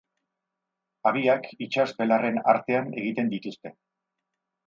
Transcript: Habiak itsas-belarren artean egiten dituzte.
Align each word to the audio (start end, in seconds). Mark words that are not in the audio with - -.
Habiak 1.09 1.45
itsas-belarren 1.65 2.41
artean 2.55 2.91
egiten 3.03 3.31
dituzte. 3.35 3.75